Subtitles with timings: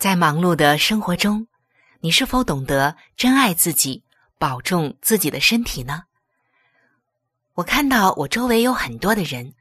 [0.00, 1.46] 在忙碌的生活中，
[2.00, 4.02] 你是否懂得珍爱自己，
[4.38, 6.04] 保重自己的身体呢？
[7.52, 9.52] 我看到我周围有很多的人，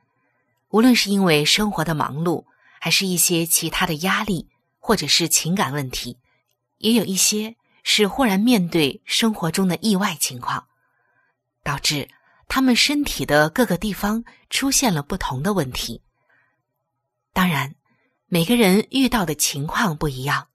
[0.69, 2.45] 无论是因为生活的忙碌，
[2.79, 4.47] 还是一些其他的压力，
[4.79, 6.17] 或者是情感问题，
[6.77, 10.65] 也有一些是忽然面对生活中的意外情况，
[11.65, 12.07] 导致
[12.47, 16.01] 他们身体的各个地方出现了不同的问题。
[17.33, 17.75] 当然，
[18.31, 20.49] 每个人遇到的情况不一样，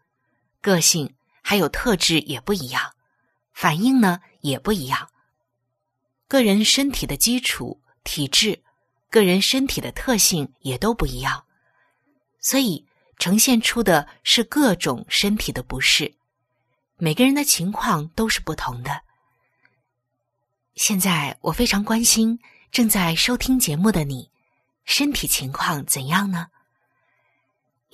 [0.61, 2.93] 个性还有特质也不一样，
[3.53, 5.11] 反应呢也不一样。
[6.29, 8.63] 个人身体的基础、体质，
[9.11, 11.45] 个人身体的特性也都不一样，
[12.39, 12.87] 所以
[13.19, 16.15] 呈现出的是各种身体的不适。
[16.97, 19.03] 每个人的情况都是不同的。
[20.77, 22.39] 现在我非常关心
[22.71, 24.31] 正在收听节目的你，
[24.85, 26.47] 身体情况怎样呢？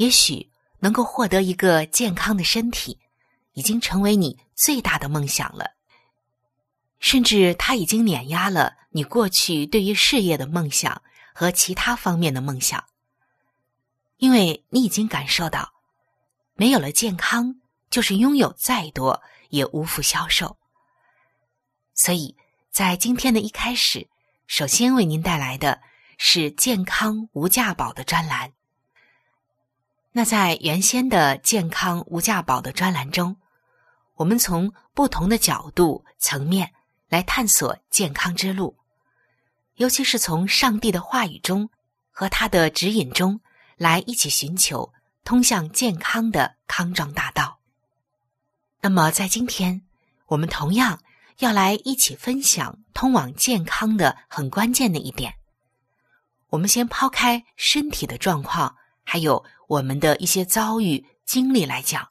[0.00, 2.98] 也许能够获得一个健康的身体，
[3.52, 5.72] 已经成为你最大的梦想了。
[7.00, 11.02] 甚至他已经碾压了你过去对于事业的梦想
[11.34, 12.82] 和其他方面的梦想，
[14.16, 15.70] 因为你已经感受到，
[16.54, 17.56] 没有了健康，
[17.90, 20.56] 就是拥有再多也无福消受。
[21.94, 22.34] 所以
[22.72, 24.08] 在今天的一开始，
[24.46, 25.78] 首先为您带来的
[26.16, 28.54] 是健康无价宝的专栏。
[30.12, 33.36] 那在原先的健康无价宝的专栏中，
[34.16, 36.72] 我们从不同的角度层面。
[37.10, 38.76] 来探索健康之路，
[39.74, 41.68] 尤其是从上帝的话语中
[42.12, 43.40] 和他的指引中
[43.76, 44.92] 来一起寻求
[45.24, 47.58] 通向健康的康庄大道。
[48.80, 49.82] 那么，在今天，
[50.26, 51.00] 我们同样
[51.38, 55.34] 要来一起分享通往健康的很关键的一点。
[56.50, 62.10] 我们先抛开身体的状况，还有我们的一些遭遇经历来讲，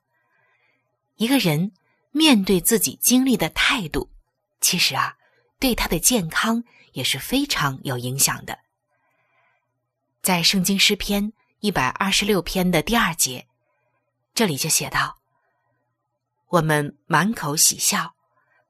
[1.18, 1.74] 一个人
[2.12, 4.10] 面对自己经历的态度。
[4.62, 5.18] 其实啊，
[5.60, 8.58] 对他的健康也是非常有影响的。
[10.22, 13.46] 在圣经诗篇一百二十六篇的第二节，
[14.34, 15.18] 这里就写道
[16.48, 18.16] ：“我们满口喜笑，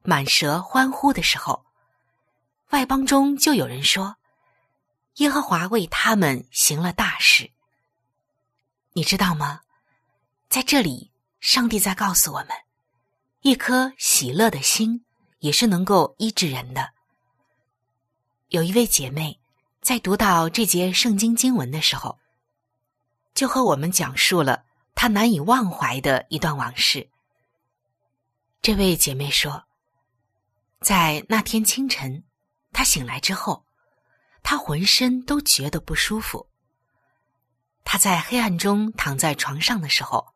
[0.02, 1.64] 满舌欢呼的时候，
[2.70, 4.16] 外邦中就有人说，
[5.18, 7.52] 耶和华为他们行了大事。
[8.92, 9.60] 你知道吗？
[10.48, 12.48] 在这里，上帝在告诉我们，
[13.42, 15.04] 一颗喜乐的心。”
[15.40, 16.90] 也是能够医治人的。
[18.48, 19.40] 有一位姐妹
[19.80, 22.18] 在读到这节圣经经文的时候，
[23.32, 27.08] 就和我们讲述了她难以忘怀的一段往事。
[28.60, 29.64] 这位姐妹说，
[30.82, 32.22] 在那天清晨，
[32.70, 33.64] 她醒来之后，
[34.42, 36.49] 她浑身都觉得不舒服。
[37.84, 40.34] 她在黑暗中躺在床上的时候，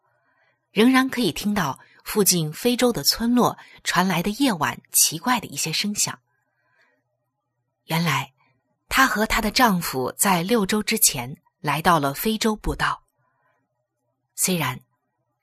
[0.70, 1.79] 仍然可以听到。
[2.05, 6.19] 附近非洲的村落传来的夜晚奇怪的一些声响。
[7.85, 8.35] 原来，
[8.91, 13.02] 她和她的丈夫在六周之前来到了非洲步道。
[14.35, 14.79] 虽然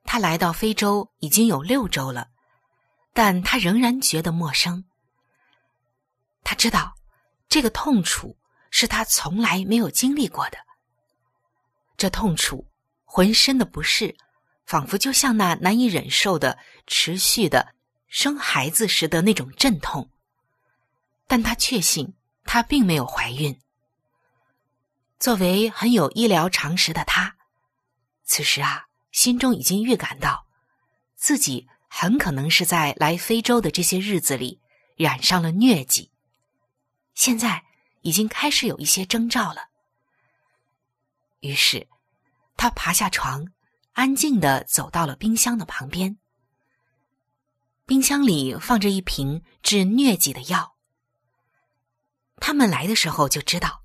[0.03, 2.29] 她来到非洲已经有六周了，
[3.11, 4.85] 但她仍然觉得陌生。
[6.43, 6.93] 她知道，
[7.49, 8.37] 这个痛楚
[8.69, 10.59] 是她从来没有经历过的。
[12.01, 12.65] 这痛楚，
[13.05, 14.17] 浑身的不适。
[14.65, 16.57] 仿佛就像那难以忍受的、
[16.87, 17.75] 持续的
[18.07, 20.09] 生孩子时的那种阵痛。
[21.27, 23.59] 但她确信她并没有怀孕。
[25.19, 27.35] 作为很有医疗常识的她，
[28.23, 30.47] 此时啊，心中已经预感到
[31.15, 34.59] 自己很可能是在来非洲的这些日子里
[34.95, 36.09] 染上了疟疾。
[37.13, 37.63] 现在
[38.01, 39.69] 已经开始有一些征兆了。
[41.41, 41.87] 于是，
[42.61, 43.47] 他爬下床。
[43.93, 46.19] 安静的走到了冰箱的旁边，
[47.87, 50.75] 冰箱里放着一瓶治疟疾的药。
[52.37, 53.83] 他们来的时候就知道，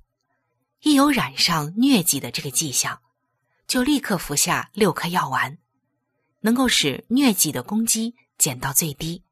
[0.81, 3.01] 一有染上疟疾的这个迹象，
[3.67, 5.57] 就立刻服下六颗药丸，
[6.41, 9.25] 能够使疟疾的攻击减到最低。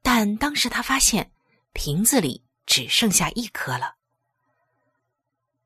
[0.00, 1.30] 但当时他发现
[1.74, 3.96] 瓶子里只剩下一颗了。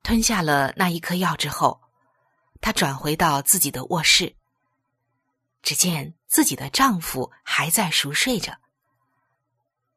[0.02, 1.80] 吞下了那一颗药之后。
[2.62, 4.36] 她转回到自己的卧室，
[5.62, 8.56] 只见自己的丈夫还在熟睡着。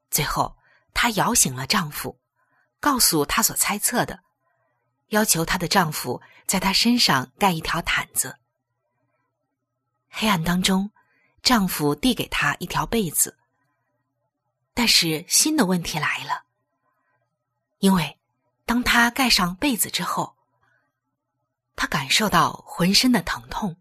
[0.09, 0.57] 最后，
[0.91, 2.19] 她摇醒了丈夫，
[2.79, 4.23] 告诉她所猜测的，
[5.09, 8.39] 要求她的丈夫在她身上盖一条毯子。
[10.09, 10.89] 黑暗当中，
[11.43, 13.37] 丈夫递给她一条被子。
[14.73, 16.45] 但是新的问题来了，
[17.77, 18.17] 因为
[18.65, 20.34] 当她盖上被子之后。
[21.75, 23.75] 他感受到浑身的疼痛。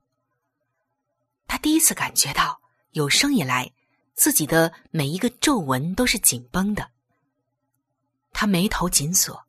[1.46, 2.61] 他第一次感觉到
[2.91, 3.70] 有生以来
[4.14, 6.91] 自己的每一个皱纹都是紧绷的。
[8.32, 9.44] 她眉头紧锁，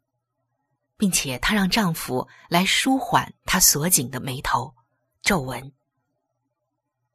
[0.97, 4.75] 并且她让丈夫来舒缓她锁紧的眉头
[5.23, 5.73] 皱纹。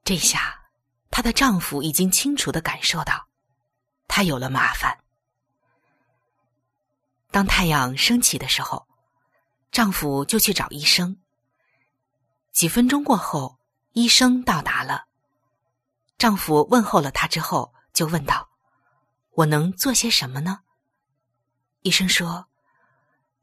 [0.03, 0.71] 这下，
[1.11, 3.29] 她的丈夫已经清楚的感受到，
[4.09, 4.99] 她有了麻烦。
[7.31, 8.89] 当太阳升起的时候。
[9.73, 11.20] 丈夫就去找医生。
[12.53, 13.59] 几分钟过后，
[13.93, 15.07] 医生到达了。
[16.19, 18.51] 丈夫问候了他之后，就问道
[19.33, 20.61] ：“我能做些什么呢？”
[21.83, 22.47] 医生说：“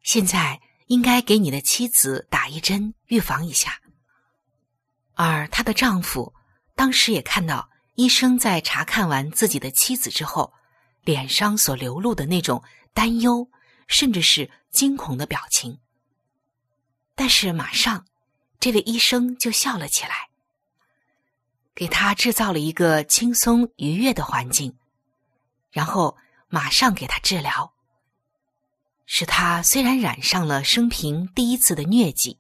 [0.03, 3.81] 现在应该给你的妻子打一针，预防一下。”
[5.15, 6.33] 而她的丈夫
[6.75, 10.53] 当时也看到医生在查看完自己的妻子之后，
[11.01, 12.63] 脸上所流露的那种
[12.93, 13.49] 担忧，
[13.87, 15.79] 甚至是惊恐的表情。
[17.15, 18.05] 但是马上，
[18.59, 20.29] 这位医生就笑了起来，
[21.75, 24.75] 给他制造了一个轻松愉悦的环境，
[25.71, 26.17] 然后
[26.49, 27.71] 马上给他治疗，
[29.05, 32.39] 使他虽然染上了生平第一次的疟疾，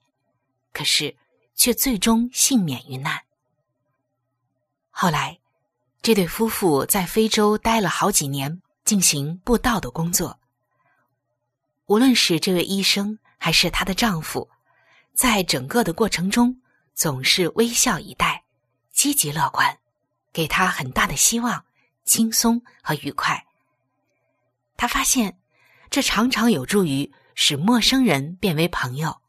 [0.73, 1.15] 可是
[1.53, 3.21] 却最终幸免于难。
[4.89, 5.39] 后来，
[6.01, 10.39] 这对夫妇在非洲待了好几年，进行布道的工作。
[11.85, 14.49] 无论是这位医生还是她的丈夫。
[15.17, 16.61] 在整个的过程中，
[16.93, 18.43] 总是微笑以待，
[18.91, 19.79] 积极乐观，
[20.31, 21.65] 给他很大的希望、
[22.05, 23.47] 轻松和愉快。
[24.77, 25.39] 他发现，
[25.89, 29.19] 这常常有助于使陌生人变为朋友，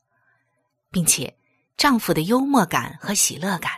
[0.90, 1.38] 并且
[1.78, 3.72] 丈夫的幽默感和喜乐感，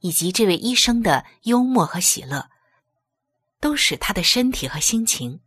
[0.00, 2.48] 以及这位医生的幽默和喜乐，
[3.60, 5.38] 都使他的身体和心情，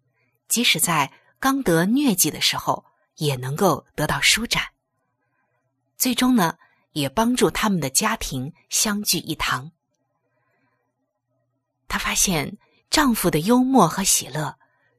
[0.47, 2.85] 即使在刚得疟疾的时候，
[3.15, 4.74] 也能够得到舒展。
[5.97, 6.57] 最终呢，
[6.91, 9.71] 也帮助他们的家庭相聚一堂。
[11.87, 12.57] 她发现
[12.89, 14.57] 丈夫的幽默和喜乐，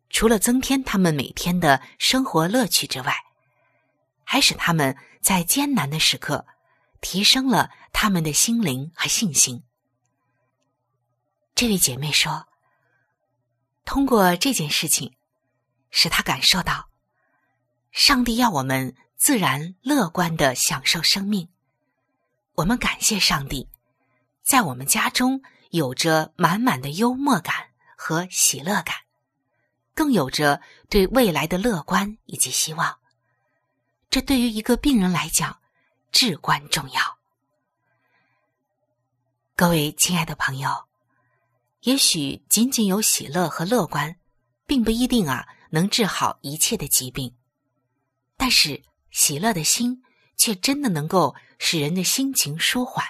[0.08, 3.14] 除了增添他们每天的生活乐趣之外，
[4.24, 6.46] 还使他们在艰难的时刻
[7.00, 9.62] 提升了他们的心灵和信心。
[11.54, 12.48] 这位姐妹说
[13.84, 15.14] ：“通过这件事情，
[15.90, 16.88] 使她感受到，
[17.92, 21.48] 上帝要我们。”自然乐观的享受生命，
[22.54, 23.66] 我们感谢上帝，
[24.42, 28.94] 在我们家中有着满满的幽默感和喜乐感，
[29.94, 32.98] 更有着对未来的乐观以及希望。
[34.10, 35.60] 这对于一个病人来讲
[36.12, 37.00] 至关重要。
[39.56, 40.84] 各位亲爱的朋友，
[41.80, 44.14] 也许仅仅有喜乐和乐观，
[44.66, 47.34] 并不一定啊能治好一切的疾病，
[48.36, 48.82] 但是。
[49.10, 50.02] 喜乐的心，
[50.36, 53.04] 却真的能够使人的心情舒缓，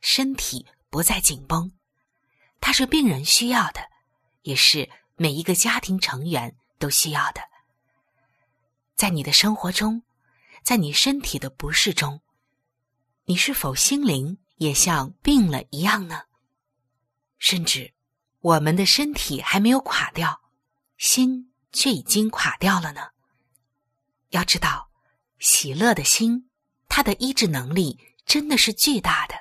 [0.00, 1.72] 身体不再紧绷。
[2.60, 3.88] 它是病人需要的，
[4.42, 7.40] 也是每一个家庭成员都需要的。
[8.94, 10.02] 在你的生活中，
[10.62, 12.22] 在你身体的不适中，
[13.24, 16.22] 你是否心灵也像病了一样呢？
[17.38, 17.92] 甚至，
[18.40, 20.40] 我们的身体还没有垮掉，
[20.96, 23.10] 心却已经垮掉了呢？
[24.30, 24.85] 要知道。
[25.38, 26.48] 喜乐的心，
[26.88, 29.34] 它的医治能力真的是巨大的。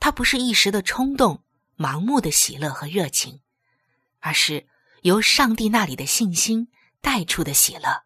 [0.00, 1.42] 它不是一时的冲动、
[1.76, 3.40] 盲目的喜乐和热情，
[4.20, 4.66] 而是
[5.02, 6.68] 由上帝那里的信心
[7.00, 8.04] 带出的喜乐。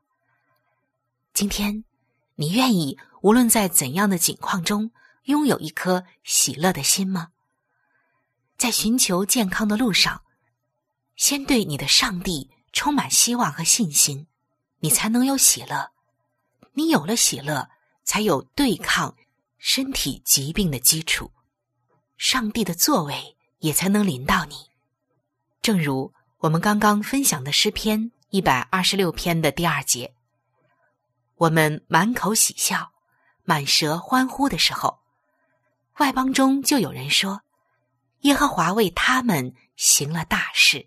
[1.32, 1.84] 今天，
[2.34, 4.90] 你愿意无论在怎样的境况中
[5.24, 7.28] 拥有一颗喜乐的心吗？
[8.56, 10.22] 在寻求健康的路上，
[11.16, 14.26] 先对你的上帝充满希望和信心，
[14.80, 15.92] 你才能有喜乐。
[16.80, 17.68] 你有了喜乐，
[18.04, 19.14] 才有对抗
[19.58, 21.30] 身体疾病的基础，
[22.16, 24.54] 上帝的作为也才能临到你。
[25.60, 30.14] 正如我们刚刚分享的诗篇一百二十六篇的第二节。
[31.36, 32.92] 我们满口喜笑，
[33.44, 35.00] 满舌欢呼的时候，
[35.98, 37.42] 外邦中就有人说
[38.20, 40.86] ：“耶和华为他们行了大事。”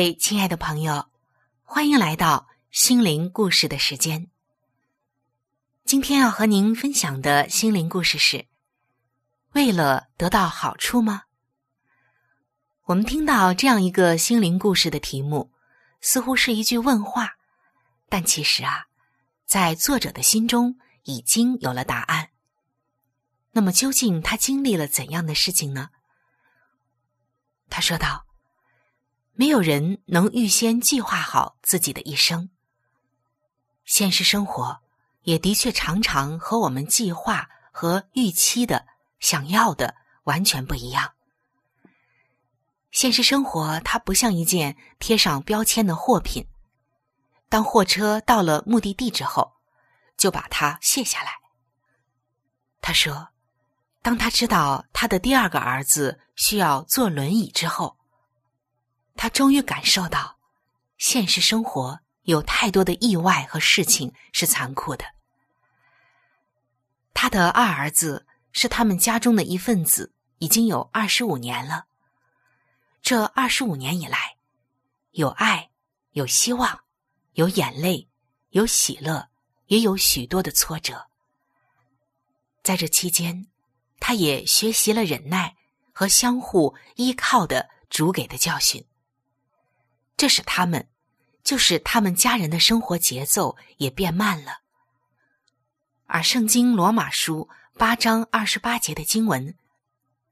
[0.00, 1.10] 位亲爱的朋友，
[1.62, 4.30] 欢迎来到心灵故事的时间。
[5.84, 8.46] 今天要和您分享的心灵故事是。
[9.52, 11.24] 为了得到好处吗？
[12.86, 15.52] 我们听到这样一个心灵故事的题目，
[16.00, 17.36] 似乎是一句问话，
[18.08, 18.86] 但其实啊，
[19.44, 22.30] 在作者的心中已经有了答案。
[23.50, 25.90] 那么，究竟他经历了怎样的事情呢？
[27.68, 28.24] 他说道
[29.32, 32.50] ：“没有人能预先计划好自己的一生。
[33.84, 34.80] 现实生活
[35.22, 38.86] 也的确常常和我们计划和预期的。”
[39.20, 41.12] 想要的完全不一样。
[42.90, 46.46] 现实生活它不像一件贴上标签的货品，
[47.50, 49.52] 当货车到了目的地之后，
[50.16, 51.32] 就把它卸下来。
[52.80, 53.28] 他说，
[54.00, 57.98] 当他知道他的第二个儿子需要坐轮椅之后，
[59.20, 60.38] 他终于感受到，
[60.96, 65.04] 现实生活有太多的意外和事情是残酷的。
[67.12, 68.26] 他的二儿子。
[68.52, 71.86] 是他们家中的一份子，已经有二十五年了。
[73.00, 74.36] 这二十五年以来，
[75.12, 75.70] 有爱，
[76.14, 76.80] 有希望，
[77.34, 78.08] 有眼泪，
[78.48, 79.28] 有喜乐，
[79.66, 81.06] 也有许多的挫折。
[82.64, 83.46] 在这期间，
[84.00, 85.56] 他也学习了忍耐
[85.92, 88.84] 和相互依靠的主给的教训。
[90.20, 90.86] 这是他们，
[91.42, 94.60] 就是他们家人的生活节奏也变慢了。
[96.04, 97.48] 而圣经罗马书。
[97.78, 99.56] 八章二十八节的经文，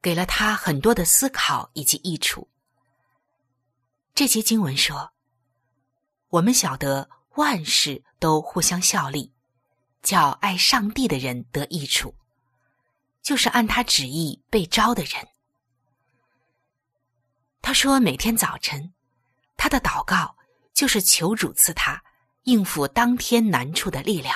[0.03, 2.47] 给了他很多的思考以及益处。
[4.13, 5.11] 这节经文说
[6.29, 9.33] ：“我们晓得万事都互相效力，
[10.03, 12.13] 叫爱上帝的人得益处，
[13.23, 15.27] 就是按他旨意被招的人。”
[17.63, 18.93] 他说：“每天早晨，
[19.59, 20.37] 他的祷告
[20.73, 22.01] 就是求主赐他
[22.43, 24.33] 应付当天难处的力量。”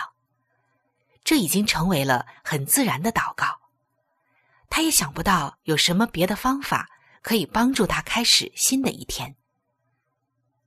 [1.24, 3.62] 这已经成为了很自然的祷告，
[4.70, 6.90] 他也想不到有什么别的方法
[7.22, 9.34] 可以帮助他开始新的一天。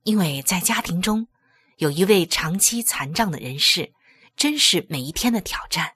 [0.01, 1.27] 因为在家庭中
[1.75, 3.93] 有一位长期残障的人士，
[4.35, 5.93] 真是每一天的挑战，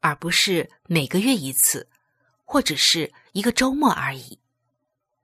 [0.00, 1.90] 而不是每个月一次，
[2.44, 4.40] 或者是一个周末而已。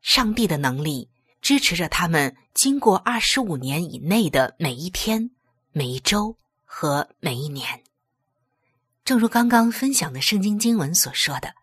[0.02, 1.09] 上帝的能力
[1.40, 5.30] 支持着他们经过二十五年以内的每一天、
[5.72, 7.82] 每一周和每一年。
[9.04, 11.54] 正如刚刚分享的圣经经文所说的，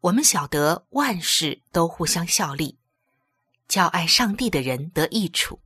[0.00, 2.78] 我们晓得万事都互相效力，
[3.68, 5.60] 叫爱上帝的人得益处，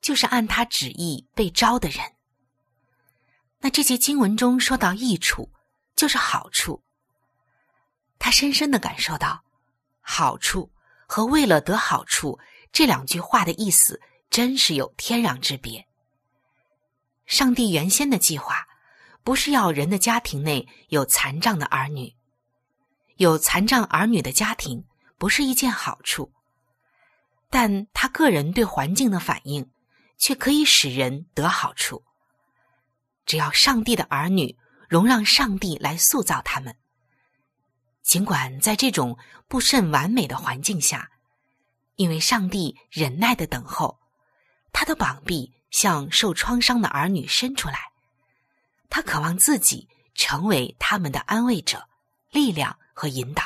[0.00, 2.04] 就是按他旨意被招的人。
[3.60, 5.50] 那这节经文中说到益处，
[5.94, 6.82] 就是好处。
[8.18, 9.44] 他深深的感受到，
[10.00, 10.70] 好处
[11.06, 12.38] 和为了得好处
[12.72, 15.86] 这两句话的意思，真是有天壤之别。
[17.24, 18.66] 上帝原先的计划。
[19.22, 22.14] 不是要人的家庭内有残障的儿女，
[23.16, 24.84] 有残障儿女的家庭
[25.18, 26.30] 不是一件好处，
[27.50, 29.68] 但他个人对环境的反应
[30.16, 32.04] 却可以使人得好处。
[33.24, 34.56] 只要上帝的儿女
[34.88, 36.76] 容让上帝来塑造他们，
[38.06, 41.10] 尽管在这种不甚完美的环境下，
[41.96, 43.98] 因为上帝忍耐的等候，
[44.72, 47.90] 他的膀臂向受创伤的儿女伸出来，
[48.88, 51.88] 他渴望自己成为他们的安慰者、
[52.30, 53.42] 力量和引导。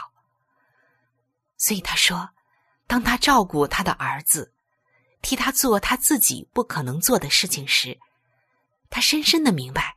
[1.56, 2.28] 所以他说，
[2.86, 4.52] 当他照顾他的儿子，
[5.22, 7.98] 替他做他自己不可能做的事情时，
[8.90, 9.96] 他深深的明白，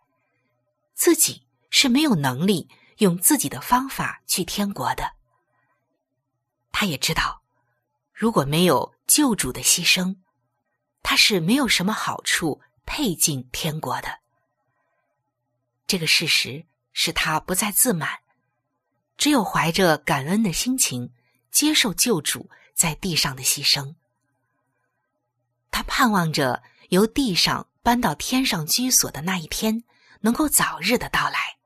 [0.94, 5.14] 自己是没有能力用自己的方法去天国的。
[6.72, 7.42] 他也知道，
[8.14, 10.18] 如果没有救主的牺牲，
[11.02, 14.20] 他是没有什么好处配进天国的。
[15.86, 18.20] 这个事实使他不再自满，
[19.18, 21.14] 只有怀着感恩的心情
[21.52, 23.96] 接受救主在地上的牺牲。
[25.70, 29.84] 他盼望着由地上搬到天上居所的那一天
[30.22, 31.58] 能够早日的到来，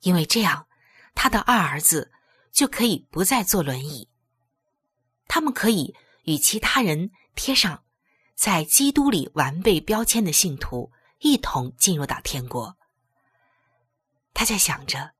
[0.00, 0.66] 因为这样，
[1.14, 2.12] 他的二儿子。
[2.52, 4.08] 就可以不再坐轮椅。
[5.28, 7.84] 他们可以与其他人贴上
[8.34, 10.90] 在基督里完备标签的信徒
[11.20, 12.76] 一同进入到天国。
[14.34, 15.12] 他在想着，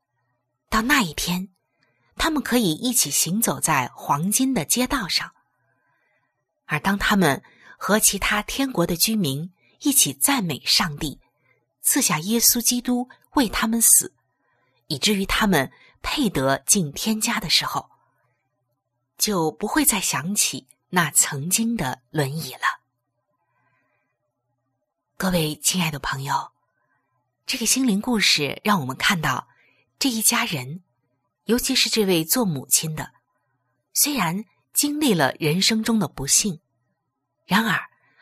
[0.68, 1.48] 到那一天，
[2.16, 5.32] 他们可以一起行走在黄金的街道上。
[6.66, 7.40] 而当他们
[7.78, 11.20] 和其他天国的居民一起赞美上帝，
[11.80, 14.12] 赐下耶稣基督为他们死，
[14.90, 15.72] 以至于他们。
[16.02, 17.90] 配得进天家的时候，
[19.18, 22.80] 就不会再想起那曾经的轮椅了。
[25.18, 26.52] 各位亲爱的朋友，
[27.44, 29.46] 这个心灵故事让我们看到
[29.98, 30.82] 这一家人，
[31.44, 33.12] 尤其是这位做母亲的，
[33.92, 36.62] 虽然经历了人生中的不幸，
[37.44, 37.78] 然而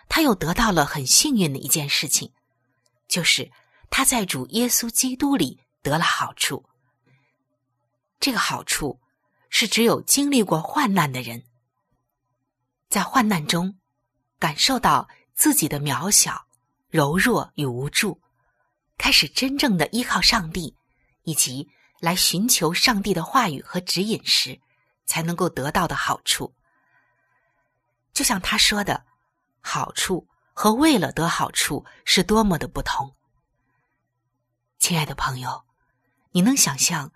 [0.09, 2.33] 他又得到了很幸运的一件事情，
[3.07, 3.53] 就是
[3.89, 6.65] 他在主耶稣基督里得了好处。
[8.21, 9.01] 这个好处
[9.49, 11.45] 是，只有经历过患难的人，
[12.89, 13.79] 在患难中
[14.39, 16.47] 感受到自己的渺小、
[16.88, 18.21] 柔弱与无助，
[18.97, 20.77] 开始真正的依靠上帝，
[21.23, 21.69] 以及
[22.01, 24.61] 来寻求上帝的话语和指引时，
[25.07, 26.55] 才能够得到的好处。
[28.12, 29.07] 就像他说的，
[29.61, 33.14] 好处和为了得好处是多么的不同。
[34.81, 35.64] 亲爱的朋友，
[36.33, 37.12] 你能想象？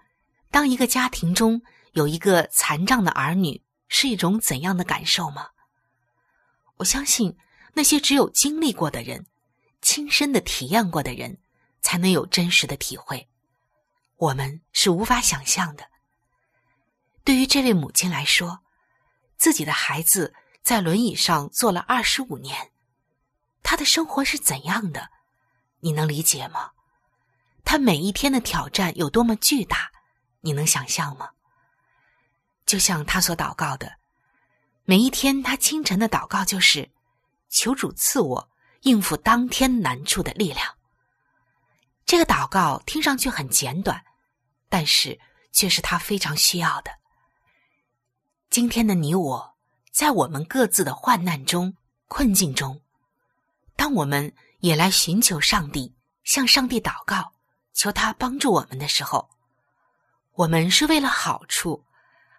[0.50, 5.48] 当一个家庭中有一个残障的儿女，是一种怎样的感受吗？
[6.76, 7.36] 我相信
[7.74, 9.26] 那些只有经历过的人、
[9.80, 11.38] 亲身的体验过的人，
[11.80, 13.28] 才能有真实的体会。
[14.16, 15.86] 我们是无法想象的。
[17.24, 18.60] 对于这位母亲来说，
[19.36, 22.72] 自己的孩子在轮椅上坐了二十五年，
[23.62, 25.08] 他的生活是怎样的？
[25.80, 26.72] 你能理解吗？
[27.64, 29.90] 他每一天的挑战有多么巨大？
[30.40, 31.30] 你能想象吗？
[32.66, 33.98] 就像他所祷告的，
[34.84, 36.90] 每一天他清晨的祷告就是
[37.48, 38.50] 求主赐我
[38.82, 40.66] 应付当天难处的力量。
[42.04, 44.02] 这个祷告听上去很简短，
[44.68, 45.18] 但是
[45.52, 46.90] 却是他非常需要的。
[48.50, 49.54] 今天的你我，
[49.90, 51.74] 在我们各自的患难中、
[52.08, 52.80] 困境中，
[53.76, 55.94] 当我们也来寻求上帝，
[56.24, 57.32] 向上帝祷告，
[57.72, 59.30] 求他帮助我们的时候。
[60.34, 61.84] 我们是为了好处，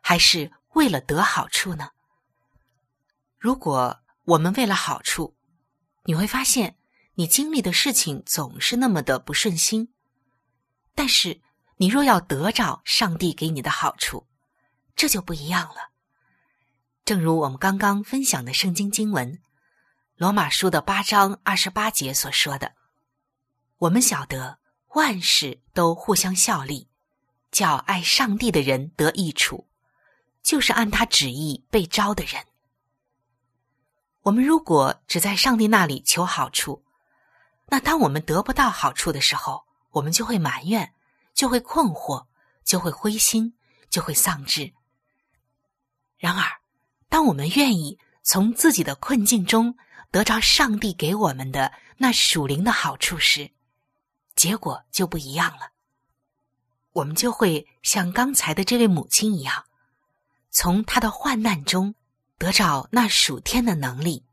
[0.02, 1.92] 还是为了得好处呢？
[3.38, 5.36] 如果我们为了好处，
[6.04, 6.78] 你会发现
[7.16, 9.94] 你经历的事情总是那么的不顺心。
[10.96, 11.42] 但是
[11.78, 14.28] 你若要得着上帝给你的好处，
[14.96, 15.90] 这就不一样了。
[17.06, 19.34] 正如我们刚刚分享的圣经经文
[20.16, 22.74] 《罗马书》的八章二十八节所说的
[23.78, 24.58] ：“我们晓得
[24.94, 26.88] 万事都互相效力。”
[27.54, 29.68] 叫爱上帝的人得益处，
[30.42, 32.44] 就是按他旨意被招的人。
[34.24, 36.84] 我们如果只在上帝那里求好处，
[37.68, 40.96] 那当我们得不到好处的时候，我们就会埋怨，
[41.36, 42.26] 就会困惑，
[42.64, 43.54] 就会灰心，
[43.88, 44.74] 就会丧志。
[46.18, 46.44] 然而，
[47.08, 49.78] 当我们愿意从自己的困境中
[50.10, 53.52] 得着上帝给我们的那属灵的好处时，
[54.36, 55.72] 结果就不一样了。
[56.94, 59.66] 我们就会像刚才的这位母亲一样，
[60.52, 61.96] 从她的患难中
[62.38, 64.24] 得着那属天的能力，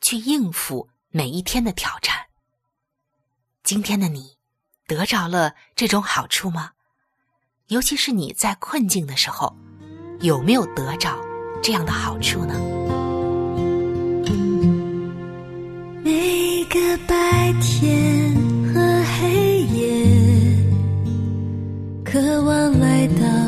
[0.00, 2.26] 去应付每一天的挑战。
[3.62, 4.36] 今天的你
[4.86, 6.72] 得着了这种好处吗？
[7.68, 9.56] 尤其是你在困境的时候，
[10.20, 11.18] 有没有得着
[11.62, 12.54] 这样的好处呢？
[16.04, 18.43] 每个白天
[22.14, 23.43] 渴望来到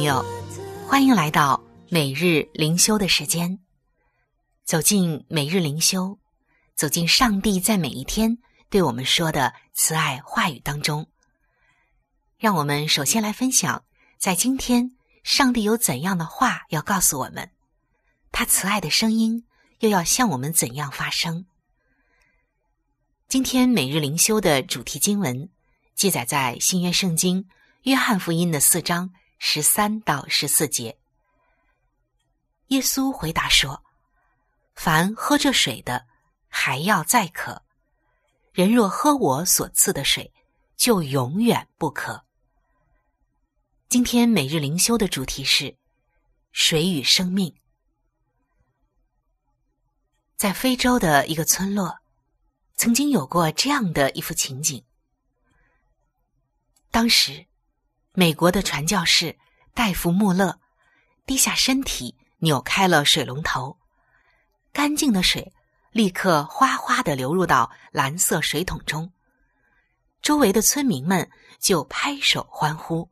[0.00, 0.24] 朋友，
[0.88, 3.58] 欢迎来到每日灵修的时间。
[4.64, 6.18] 走进每日灵修，
[6.74, 8.38] 走进上帝在每一天
[8.70, 11.06] 对我们说的慈爱话语当中。
[12.38, 13.84] 让我们首先来分享，
[14.16, 17.50] 在今天上帝有怎样的话要告诉我们，
[18.32, 19.44] 他慈爱的声音
[19.80, 21.44] 又要向我们怎样发声。
[23.28, 25.50] 今天每日灵修的主题经文
[25.94, 27.46] 记载在新约圣经
[27.82, 29.10] 约翰福音的四章
[29.42, 30.98] 十三到十四节。
[32.68, 33.82] 耶稣回答说
[34.76, 36.06] ：“凡喝这水的，
[36.46, 37.62] 还要再渴；
[38.52, 40.30] 人若喝我所赐的水，
[40.76, 42.26] 就永远不渴。”
[43.88, 45.74] 今天每日灵修的主题是
[46.52, 47.56] “水与生命”。
[50.36, 51.98] 在非洲的一个村落，
[52.76, 54.84] 曾经有过这样的一幅情景。
[56.90, 57.46] 当时，
[58.12, 59.38] 美国的传教士
[59.72, 60.58] 戴夫·穆勒
[61.26, 63.78] 低下身体，扭开了水龙头，
[64.72, 65.52] 干净的水
[65.92, 69.12] 立刻哗哗的流入到蓝色水桶中。
[70.22, 73.08] 周围的村民们就拍手欢呼。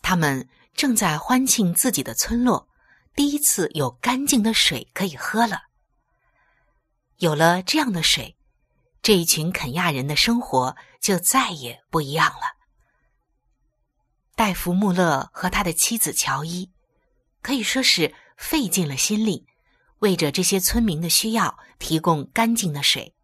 [0.00, 2.66] 他们正在欢庆自己的村落
[3.14, 5.64] 第一次有干净的水可以喝了。
[7.18, 8.36] 有了这样的水，
[9.02, 12.59] 这一群肯亚人的生活就再也不一样了。
[14.40, 16.70] 戴夫·穆勒和他的妻子乔伊
[17.42, 19.46] 可以说是费尽了心力，
[19.98, 23.14] 为着这些村民的需要提供干净的水。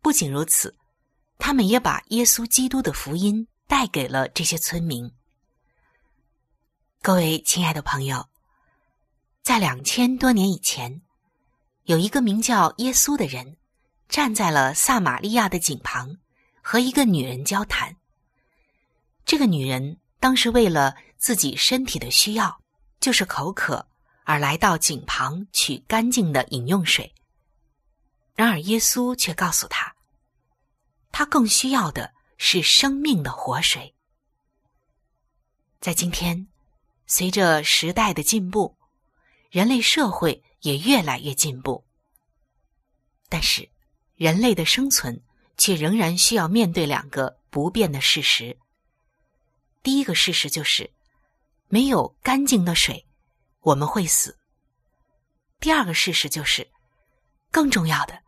[0.00, 0.76] 不仅如此，
[1.38, 5.10] 他们也把耶稣基督的福音带给了这些村民。
[7.02, 8.28] 各位亲爱的朋友，
[9.42, 11.02] 在两千多年以前，
[11.82, 13.56] 有一个名叫耶稣的人，
[14.08, 16.18] 站在了撒玛利亚的井旁，
[16.62, 17.96] 和一个女人交谈。
[19.26, 22.62] 这个女人当时为了自己身体的需要，
[22.98, 23.86] 就是口渴，
[24.24, 27.12] 而来到井旁取干净的饮用水。
[28.34, 29.94] 然而耶稣却告诉她，
[31.12, 33.94] 她更需要的是生命的活水。
[35.80, 36.48] 在今天。
[37.08, 38.76] 随着时代的进步，
[39.48, 41.84] 人类社会也越来越进步。
[43.28, 43.70] 但是，
[44.16, 45.22] 人类的生存
[45.56, 48.58] 却仍然需要面对两个不变的事实。
[49.86, 50.92] 第一个事实就是，
[51.68, 53.06] 没有干净的水，
[53.60, 54.36] 我们会死。
[55.60, 56.68] 第二个事实就是，
[57.52, 58.20] 更重要的，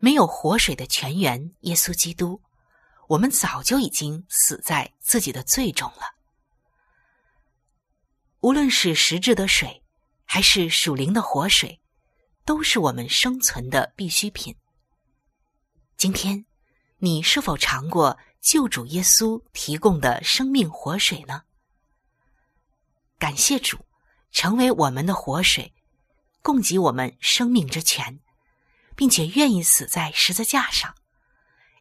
[0.00, 2.42] 没有活水的泉源耶稣基督，
[3.06, 6.02] 我们早就已经死在自己的罪中了。
[8.40, 9.84] 无论是实质的水，
[10.24, 11.80] 还是属灵的活水，
[12.44, 14.56] 都是我们生存的必需品。
[15.96, 16.44] 今天，
[16.96, 21.42] 你是否尝过救主耶稣提供的生命活水呢？
[23.18, 23.78] 感谢主，
[24.30, 25.74] 成为我们的活水，
[26.42, 28.20] 供给我们生命之泉，
[28.94, 30.94] 并且愿意死在十字架上，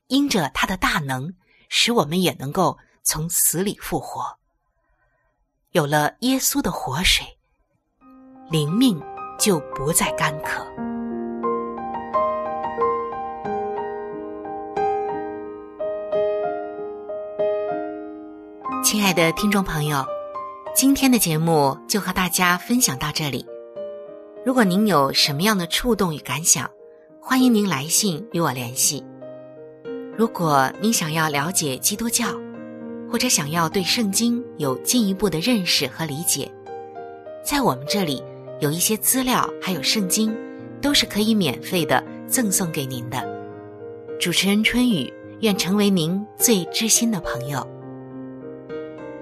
[0.08, 1.36] 因着他的大能，
[1.70, 4.40] 使我们也能够从死里复活。
[5.72, 7.38] 有了耶稣的活水，
[8.50, 9.00] 灵命
[9.40, 10.87] 就不再干渴。
[18.98, 20.04] 亲爱的听众朋友，
[20.76, 23.46] 今天的节目就和大家分享到这里。
[24.44, 26.68] 如果您有什么样的触动与感想，
[27.22, 29.06] 欢迎您来信与我联系。
[30.18, 32.26] 如果您想要了解基督教，
[33.08, 36.52] 或者想要对圣经有进一步的认识和理解，
[37.44, 38.24] 在我们这里
[38.62, 40.36] 有一些资料，还有圣经，
[40.82, 43.24] 都是可以免费的赠送给您的。
[44.20, 47.64] 主持人春雨愿成为您最知心的朋友。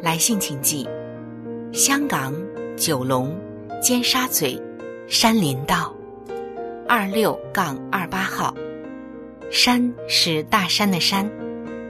[0.05, 0.87] 来信请寄：
[1.73, 2.31] 香港
[2.77, 3.35] 九龙
[3.81, 4.61] 尖沙咀
[5.07, 5.91] 山林道
[6.87, 8.53] 二六杠二八号。
[9.49, 11.27] 山是大山的山，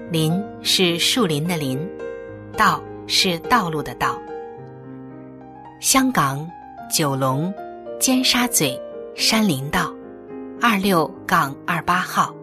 [0.10, 1.78] 林是树林的林，
[2.56, 4.18] 道是道路的道。
[5.82, 6.50] 香港
[6.90, 7.54] 九龙
[8.00, 8.80] 尖沙咀
[9.14, 9.94] 山林道
[10.62, 12.34] 二六杠二八号。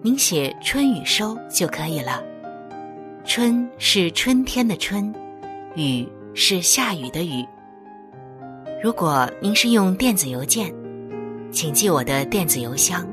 [0.00, 2.22] 您写春雨收就可以了。
[3.24, 5.14] 春是春天的春，
[5.76, 7.46] 雨是下雨的雨。
[8.82, 10.74] 如果您是用电子邮件，
[11.52, 13.06] 请记我的电子邮箱。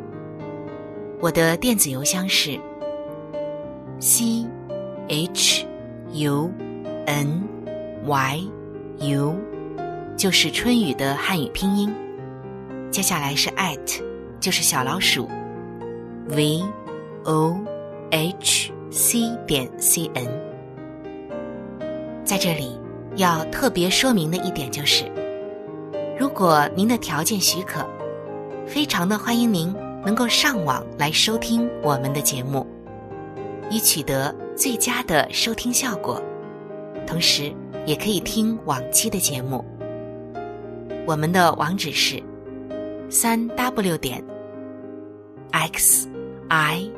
[1.21, 2.59] 我的电子邮箱是
[3.99, 4.45] c
[5.07, 5.65] h
[6.11, 6.51] u
[7.05, 7.43] n
[8.05, 8.41] y
[8.97, 9.35] u，
[10.17, 11.93] 就是春雨的汉语拼音。
[12.89, 14.01] 接下来是 at，
[14.39, 15.29] 就是小老鼠
[16.27, 16.63] v
[17.25, 17.55] o
[18.09, 18.71] h。
[18.91, 20.27] C 点 c n，
[22.23, 22.79] 在这里
[23.17, 25.05] 要特别说明的一点就是，
[26.17, 27.85] 如果您的条件许可，
[28.65, 29.71] 非常的欢迎您
[30.03, 32.65] 能够上网来收听我们的节目，
[33.69, 36.19] 以取得最佳的收听效果。
[37.05, 37.53] 同时，
[37.85, 39.63] 也可以听往期的节目。
[41.05, 42.21] 我们的网址是
[43.07, 44.23] 三 w 点
[45.51, 46.09] x
[46.47, 46.89] i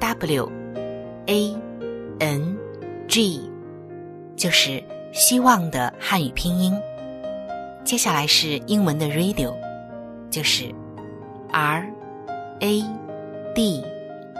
[0.00, 0.57] w。
[1.28, 1.54] A
[2.20, 2.56] n
[3.06, 3.40] g
[4.34, 6.74] 就是希望的汉语拼音，
[7.84, 9.54] 接下来是英文的 radio，
[10.30, 10.64] 就是
[11.52, 11.86] r
[12.60, 12.82] a
[13.54, 13.84] d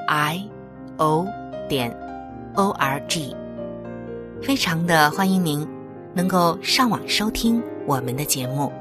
[0.07, 0.49] i
[0.97, 1.27] o
[1.69, 1.95] 点
[2.55, 3.37] o r g，
[4.43, 5.69] 非常的欢迎您
[6.15, 8.73] 能够上网收听我们的节目。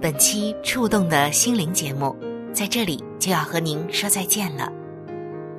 [0.00, 2.14] 本期触动的心灵节目
[2.52, 4.75] 在这里就要和您说再见了。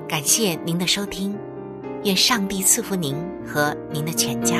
[0.08, 1.36] 感谢您的收听，
[2.02, 3.14] 愿上帝赐福您
[3.46, 4.56] 和您的全家。